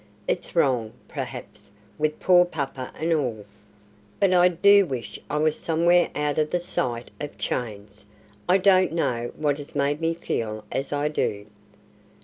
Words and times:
It's 0.27 0.55
wrong, 0.55 0.93
perhaps, 1.07 1.69
with 1.99 2.19
poor 2.19 2.43
papa 2.43 2.91
and 2.95 3.13
all, 3.13 3.45
but 4.19 4.33
I 4.33 4.47
do 4.47 4.83
wish 4.83 5.19
I 5.29 5.37
was 5.37 5.59
somewhere 5.59 6.09
out 6.15 6.39
of 6.39 6.49
the 6.49 6.59
sight 6.59 7.11
of 7.19 7.37
chains. 7.37 8.05
I 8.49 8.57
don't 8.57 8.93
know 8.93 9.31
what 9.35 9.57
has 9.59 9.75
made 9.75 10.01
me 10.01 10.15
feel 10.15 10.65
as 10.71 10.91
I 10.91 11.07
do." 11.07 11.45